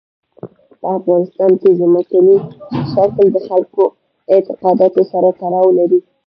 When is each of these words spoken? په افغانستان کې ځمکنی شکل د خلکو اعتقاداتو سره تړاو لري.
په 0.79 0.87
افغانستان 0.99 1.51
کې 1.61 1.69
ځمکنی 1.79 2.37
شکل 2.93 3.25
د 3.31 3.37
خلکو 3.47 3.83
اعتقاداتو 4.33 5.01
سره 5.11 5.27
تړاو 5.41 5.67
لري. 5.79 5.99